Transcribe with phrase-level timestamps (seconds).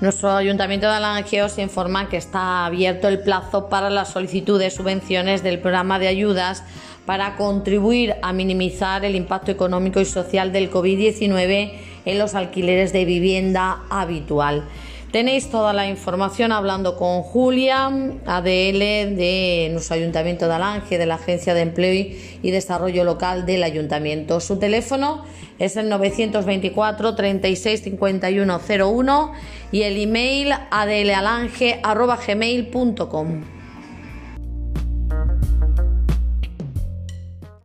[0.00, 4.70] Nuestro Ayuntamiento de Alange os informa que está abierto el plazo para la solicitud de
[4.70, 6.64] subvenciones del programa de ayudas
[7.04, 11.72] para contribuir a minimizar el impacto económico y social del COVID-19
[12.06, 14.64] en los alquileres de vivienda habitual.
[15.10, 17.86] Tenéis toda la información hablando con Julia,
[18.26, 23.64] ADL de nuestro Ayuntamiento de Alange, de la Agencia de Empleo y Desarrollo Local del
[23.64, 24.38] Ayuntamiento.
[24.38, 25.24] Su teléfono
[25.58, 29.32] es el 924 36 51 01
[29.72, 33.59] y el email adlalange.gmail.com.